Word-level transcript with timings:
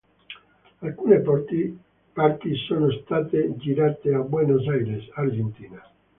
Alcune 0.81 1.19
parti 2.13 2.55
sono 2.67 2.89
state 2.89 3.53
girate 3.57 4.11
a 4.11 4.21
Buenos 4.21 4.65
Aires, 4.67 5.07
Argentina. 5.13 5.79